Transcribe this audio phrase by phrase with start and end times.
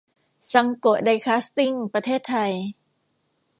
[0.51, 2.51] ซังโกะ ไดคาซติ้ง ประเทศไทย